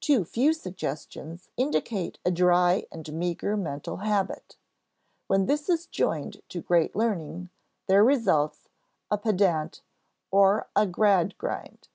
Too 0.00 0.24
few 0.24 0.52
suggestions 0.52 1.48
indicate 1.56 2.20
a 2.24 2.30
dry 2.30 2.86
and 2.92 3.12
meager 3.12 3.56
mental 3.56 3.96
habit; 3.96 4.56
when 5.26 5.46
this 5.46 5.68
is 5.68 5.88
joined 5.88 6.40
to 6.50 6.62
great 6.62 6.94
learning, 6.94 7.50
there 7.88 8.04
results 8.04 8.68
a 9.10 9.18
pedant 9.18 9.82
or 10.30 10.68
a 10.76 10.86
Gradgrind. 10.86 11.88